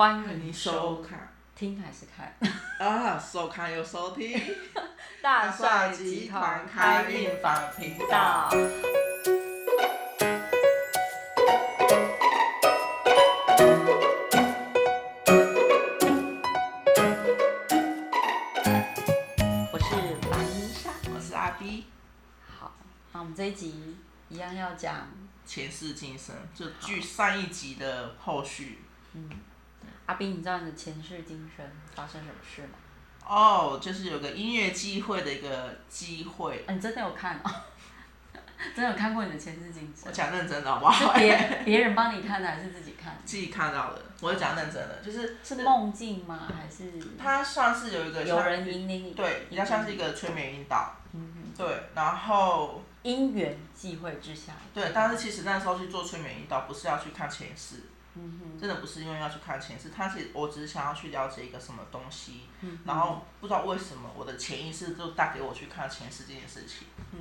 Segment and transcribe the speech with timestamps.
[0.00, 2.34] 欢迎你收收看听还是看？
[2.78, 4.40] 啊，收看又收听
[5.20, 8.48] 大帅集团开运房频道。
[19.70, 19.84] 我是
[20.30, 20.90] 蓝莎。
[21.14, 21.84] 我是阿 B，
[22.48, 22.72] 好，
[23.12, 23.98] 那我们这一集
[24.30, 25.08] 一样要讲，
[25.44, 28.78] 前世今生，就据上一集的后续。
[30.10, 31.64] 阿斌，你知道你的前世今生
[31.94, 32.70] 发生什么事吗？
[33.24, 37.50] 哦，就是有个音乐机会的一个机会，啊、你真的有看哦？
[38.74, 40.06] 真的有看过你的前世今生？
[40.06, 41.12] 我讲认真的好不好？
[41.14, 43.16] 别别人帮你看的，还是自己看？
[43.24, 46.48] 自己看到的，我就讲认真的，就是是梦境吗？
[46.52, 49.12] 还是它算是有一个有人引领你？
[49.12, 54.54] 对，比较像是一个催眠引导，嗯哼，对，然后因缘际会之下。
[54.74, 57.76] 对，但是其实那时候去做催眠引导，不是要去看前世，
[58.60, 67.18] 真的不是因为要去看前世，他其实我只是想要去了解一个什么东西，嗯然后不知道为什么我的潜意识就带给我去看前世这件事情，嗯，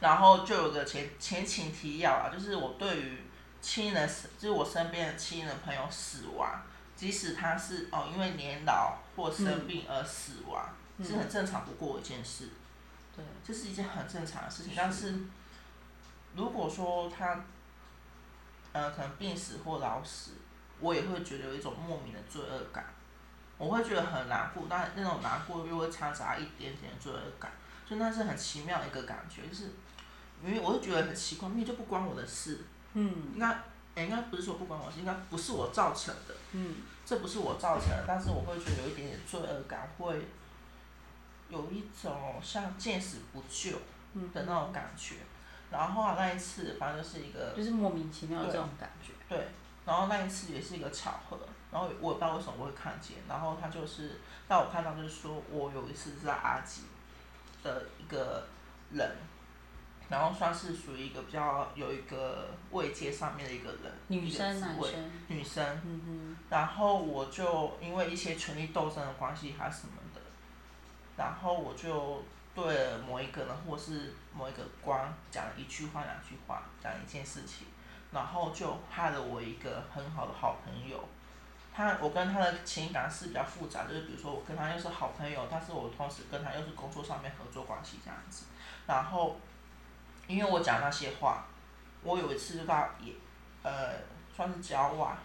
[0.00, 3.18] 然后就有个前前情提要啊，就是我对于
[3.60, 6.62] 亲人死，就是我身边的亲人朋友死亡，
[6.94, 10.64] 即使他是哦因为年老或生病而死亡，
[10.96, 11.04] 嗯。
[11.04, 12.48] 是很正常不过一件事，
[13.14, 14.76] 对，这是一件很正常的事情，是。
[14.76, 15.20] 但是
[16.34, 17.44] 如果说他，
[18.78, 20.30] 呃，可能病死或老死，
[20.78, 22.84] 我也会觉得有一种莫名的罪恶感，
[23.58, 27.50] 我会觉得很难过，但那种难过又会掺杂一点点罪恶感，
[27.84, 29.64] 就那是很奇妙的一个感觉，就是，
[30.44, 32.60] 因为我就觉得很奇怪，明明就不关我的事，
[32.92, 33.32] 嗯。
[33.34, 33.48] 应该，
[33.96, 36.76] 诶应该不是说不关我的事，应该不是我造成的，嗯。
[37.04, 40.28] 这不是我造成的，但是我会觉得有一点点罪恶感，会
[41.48, 43.76] 有一种像见死不救
[44.12, 44.30] 嗯。
[44.32, 45.16] 的那种感觉。
[45.70, 49.12] 然后后来那一次，反正就是一个就是莫名其妙的这种感觉。
[49.28, 49.48] 对，
[49.84, 51.38] 然后那一次也是一个巧合，
[51.70, 56.82] 然后我也不知道为什么我会看见，然后他就是让我看到，就是说我有一次是在阿吉
[57.62, 58.46] 的一个
[58.90, 59.16] 人，
[60.08, 70.20] 然后算是属于一个比较有一个位阶上面的一个人，女生男生，女生，嗯然后我就因为一些权力斗争的关系还是什么的，
[71.18, 72.22] 然后我就
[72.54, 72.96] 对
[73.28, 77.66] 一个人或是某一个官讲一句话两句话，讲一件事情，
[78.10, 80.98] 然后就害了我一个很好的好朋友。
[81.74, 88.46] 他我跟他的情感是比较复杂，就是比如说我跟他又是好朋友，但是我同时跟他又是工作上面合作关系这样子。
[88.86, 89.38] 然后
[90.26, 91.44] 因为我讲那些话，
[92.02, 93.12] 我有一次就到也
[93.62, 93.92] 呃
[94.34, 95.16] 算是交往，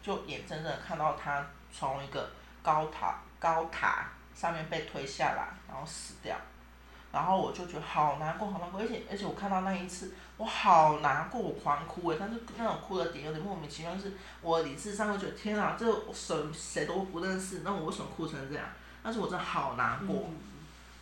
[0.00, 2.30] 就眼睁睁的看到他从一个
[2.62, 6.36] 高塔高塔上面被推下来，然后死掉。
[7.14, 18.66] 然后我就觉得好难过，好难过，而且而且我看到那一次，我好难过，我狂哭诶，但是那种哭的点有点莫名其妙，就是我理智上会觉得天啊，这谁谁都不认识，那我为什么哭成这样？
[19.02, 20.36] 但是我真的好难，过，嗯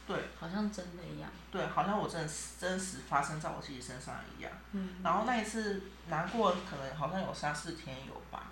[0.07, 1.31] 对好像真的一样。
[1.51, 4.53] 对，好像我真的是真实发生在我自己身上一样。
[4.73, 8.51] 嗯，然后那一次难过，可能好像有三四天有吧，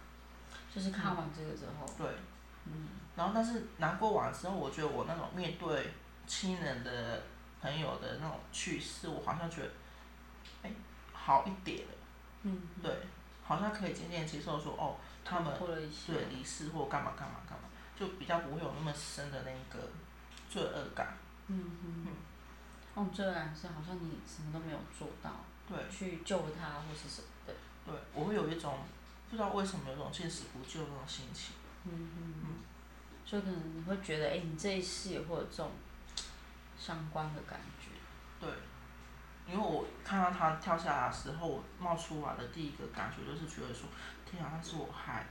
[0.74, 2.06] 就是看完这个之后，对。
[2.66, 5.92] 嗯然后但是难过完之后，我觉得我那种面对
[6.26, 7.22] 亲人的
[7.60, 9.70] 朋友的那种去世，我好像觉得，
[10.62, 10.72] 哎，
[11.12, 11.94] 好一点了，
[12.42, 12.90] 嗯，对，
[13.42, 19.88] 好像可以渐渐接受说，哦，他们对离世或干嘛干嘛干嘛，就比较不会有那么深的那个
[20.48, 21.16] 罪恶感，
[21.48, 22.12] 嗯嗯嗯。
[22.94, 25.30] 哦，这个感是好像你什么都没有做到，
[25.68, 25.78] 对。
[25.88, 27.54] 去救他或是什么的。
[27.86, 28.78] 对，我会有一种
[29.30, 31.54] 不知道为什么有一种见死不救的那种心情，
[31.84, 32.46] 嗯嗯嗯。
[33.24, 35.70] 所以可能你会觉得，哎、你这一世也会有这种
[36.80, 37.90] 相关的感觉。
[38.40, 38.48] 对，
[39.46, 43.86] 因为我看到他跳下来的时候，我冒出来的第一个感觉就是觉得说，
[44.24, 45.28] 天啊，那是我害的。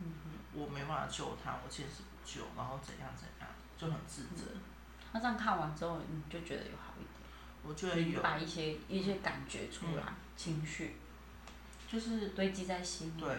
[0.00, 0.12] 嗯
[0.52, 4.46] 我没办法救他，我见死不救，然后怎样怎样，就很自责。
[5.12, 7.08] 那这样看完之后，你就觉得有好一点
[7.64, 10.02] 我觉得有，把一些一些感觉出来，
[10.36, 10.96] 情绪
[11.88, 13.20] 就是堆积在心里。
[13.20, 13.36] 对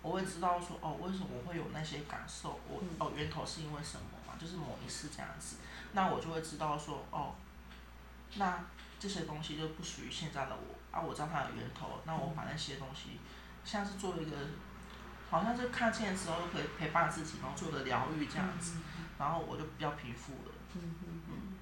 [0.00, 2.58] 我会知道说，哦，为什么我会有那些感受？
[2.66, 4.23] 我、嗯哦，源头是因为什么嘛？
[4.44, 5.56] 就是某一次这样子，
[5.92, 7.32] 那我就会知道说，哦，
[8.36, 8.62] 那
[9.00, 13.18] 这些东西就不属于现在的我啊，我知道它的源头，那我把那些东西，
[13.64, 14.36] 像是做一个，
[15.30, 18.76] 好像是看见之后就可以陪伴自己，然后做个疗愈这样子，
[19.18, 20.52] 然后我就比较平复了。
[20.74, 21.54] 嗯嗯嗯，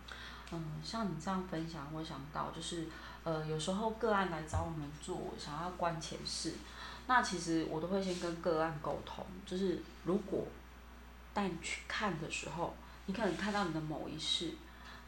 [0.50, 2.88] 嗯，像你这样分享，我想到就是，
[3.22, 6.54] 呃，有时候个案来找我们做，想要关前世，
[7.06, 10.44] 那其实我都会先跟个案沟通，就是如果
[11.34, 12.74] 带你去看的时候，
[13.06, 14.52] 你可能看到你的某一世，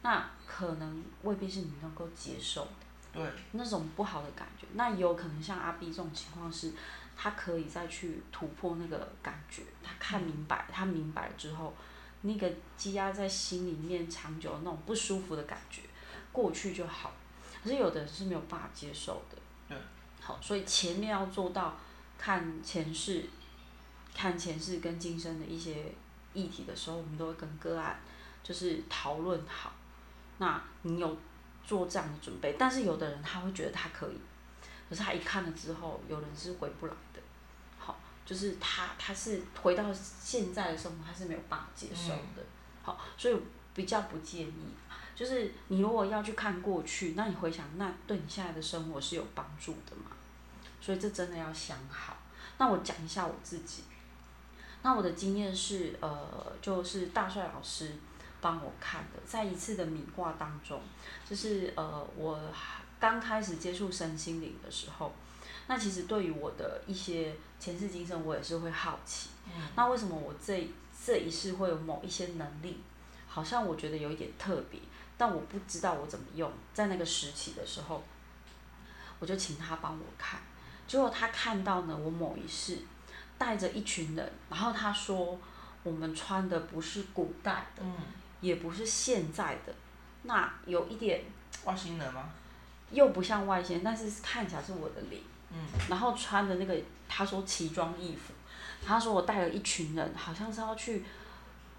[0.03, 2.71] 那可能未必是你能够接受的。
[3.13, 6.73] 对，那种不好的感觉，那也有可能像阿 B 这种情况是，
[7.17, 11.73] 他可以再去突破那个感觉，他看明白，他明白了之后，
[12.23, 15.83] 那个积压在心里面长久的那种不舒服的感觉，
[16.33, 17.13] 过去就好。
[17.63, 19.39] 可是有的人是没有办法接受的。
[19.69, 19.79] 对。
[20.21, 21.77] 好，所以前面要做到
[22.19, 23.25] 看前世、
[24.13, 25.93] 看前世跟今生的一些
[26.35, 27.99] 议题的时候，我们都会跟个案
[28.43, 29.73] 就是讨论好。
[30.39, 31.17] 那你有
[31.65, 32.57] 做这样的准备？
[32.59, 34.19] 但是有的人他会觉得他可以，
[34.91, 37.21] 可是他一看了之后，有人是回不来的。
[37.79, 37.97] 好，
[38.27, 42.43] 就是他他是回到现在的生活，他是没有办法接受的。
[42.83, 43.37] 好，所以
[43.73, 44.75] 比较不建议。
[45.15, 50.11] 就是你如果要去看过去，那你回想，那对你现在的生活是有帮助的嘛？
[50.81, 52.17] 所以这真的要想好。
[52.59, 53.85] 那我讲一下我自己。
[54.85, 57.91] 那我的经验是，呃，就是大帅老师
[58.43, 60.79] 帮我看的，在一次的米卦当中，
[61.29, 62.39] 就是呃，我
[63.01, 65.11] 刚开始接触身心灵的时候，
[65.67, 69.31] 那其实对于我的一些前世今生，我也是会好奇。
[69.47, 69.63] 嗯。
[69.75, 70.71] 那为什么我这
[71.05, 72.79] 这一世会有某一些能力？
[73.27, 74.79] 好像我觉得有一点特别。
[75.17, 78.03] 但我不知道我怎么用，在那个时期的时候，
[79.19, 80.41] 我就请他帮我看，
[80.87, 82.79] 结果他看到呢，我某一世
[83.39, 85.39] 带着一群人，然后他说
[85.83, 87.83] 我们穿的不是古代的，
[88.41, 89.73] 也不是现在的，
[90.23, 91.23] 那有一点
[91.65, 92.31] 外星人吗？
[92.91, 95.21] 又不像外星人，但是看起来是我的脸，
[95.53, 95.59] 嗯
[95.89, 96.77] 然后穿的那个
[97.09, 98.33] 他说奇装异服，
[98.85, 101.05] 他说我带了一群人，好像是要去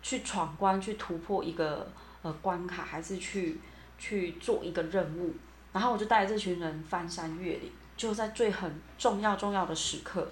[0.02, 1.88] 去闯关，去突破一个。
[2.26, 3.60] 呃，关卡还是去
[4.00, 5.32] 去做一个任务，
[5.72, 10.28] 然后我就带着这群人翻山越岭，就在最很重要重要的时刻，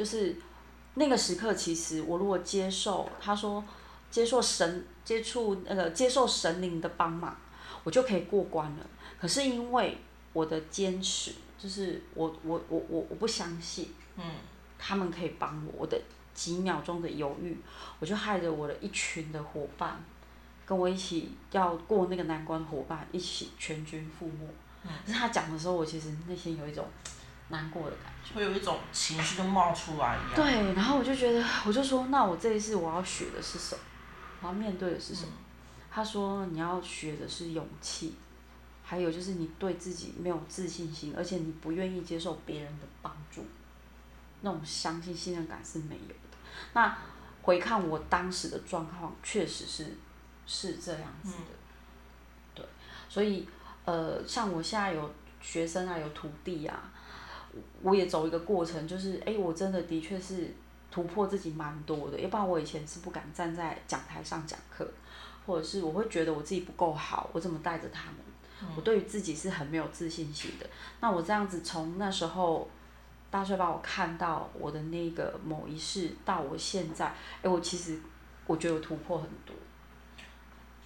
[0.00, 0.34] 就是
[0.94, 3.62] 那个时刻，其实我如果接受他说
[4.10, 7.36] 接受神接触那个接受神灵的帮忙，
[7.84, 8.86] 我就可以过关了。
[9.20, 9.98] 可是因为
[10.32, 14.24] 我的坚持，就是我我我我我不相信，嗯，
[14.78, 16.00] 他们可以帮我，我的
[16.32, 17.54] 几秒钟的犹豫，
[17.98, 20.02] 我就害着我的一群的伙伴。
[20.64, 24.48] 跟我一起要过那个难关的伙伴一起全军覆没。
[24.84, 24.90] 嗯。
[25.06, 26.86] 是他讲的时候，我其实内心有一种
[27.50, 28.34] 难过的感觉。
[28.34, 30.34] 会有一种情绪就冒出来一样。
[30.34, 33.80] 对，然后我就觉得，我就说，那我这一次我要学的是什么？
[34.40, 35.32] 我要面对的是什么？
[35.90, 38.16] 他说，你要学的是勇气，
[38.84, 43.44] 还有就是你对自己没有自信心，而且你不愿意接受别人的帮助，
[44.40, 46.38] 那种相信信任感是没有的。
[46.72, 46.96] 那
[47.42, 49.96] 回看我当时的状况，确实是。
[50.52, 52.66] 是这样子的，对，
[53.08, 53.46] 所以
[53.84, 56.90] 呃，像我现在有学生啊，有徒弟啊，
[57.82, 60.54] 我也走一个过程，就是哎，我真的的确是
[60.90, 64.88] 突破自己蛮多的，要不然我以前是不敢站在讲台上讲课，
[65.46, 68.16] 或者是我会觉得我自己不够好，我怎么带着他们，
[68.76, 70.66] 我对于自己是很没有自信心的。
[71.00, 72.68] 那我这样子从那时候
[73.30, 77.06] 大帅把我看到我的那个某一世到我现在，
[77.42, 77.98] 哎，我其实
[78.46, 79.54] 我觉得我突破很多。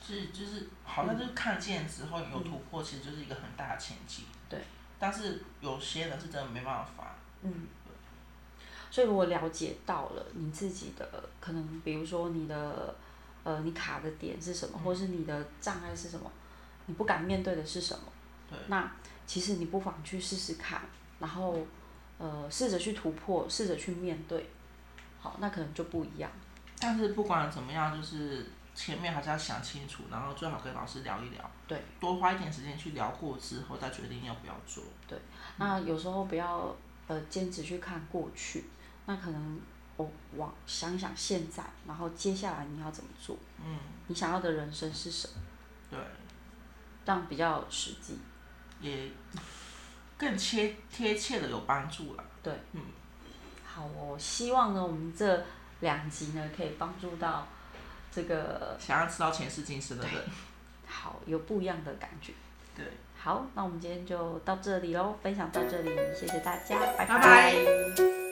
[0.07, 4.27] 是，就是好像就是看见之后有突破，其实就是一个很大的前进。
[4.99, 5.01] 对。
[5.01, 7.15] 但是有些人是真的没办法。
[7.43, 7.67] 嗯。
[8.91, 11.09] 所以如果了解到了你自己的
[11.41, 12.95] 可能，比如说你的
[13.43, 16.31] 呃，你卡的点是什么，或是你的障碍是什么，
[16.87, 18.05] 你不敢面对的是什么？
[18.49, 18.59] 对。
[18.69, 18.91] 那
[19.27, 20.83] 其实你不妨去试试看，
[21.19, 21.59] 然后
[22.19, 24.49] 呃，试着去突破，试着去面对，
[25.21, 26.31] 好，那可能就不一样。
[26.79, 28.47] 但是不管怎么样，就是。
[28.75, 34.83] 前面还是要想清楚，然后最好跟老师聊一聊，对，多花一点时间去聊过之后再决定要不要做。
[35.07, 35.17] 对，
[35.57, 36.75] 那有时候不要
[37.07, 38.65] 呃坚持去看过去，
[39.07, 39.61] 那可能
[39.97, 43.37] 我往想想现在，然后接下来你要怎么做？
[43.65, 43.79] 嗯，
[44.09, 45.35] 你想要的人生是什么？
[45.89, 45.99] 对，
[47.07, 48.19] 这样比较实际，
[48.81, 49.09] 也
[50.19, 52.25] 更切贴切的有帮助了。
[52.43, 52.81] 对，嗯，
[53.65, 55.47] 好，我希望呢，我们这
[55.79, 57.47] 两集呢可以帮助到。
[58.15, 60.15] 这个想要吃到前世今生的人，
[60.87, 62.33] 好有不一样的感觉。
[62.77, 62.85] 对，
[63.19, 68.24] 好，那我们今天就到这里喽，分享到这里，谢谢大家，拜拜。